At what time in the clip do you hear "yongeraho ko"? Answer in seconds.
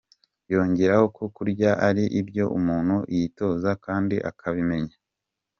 0.53-1.25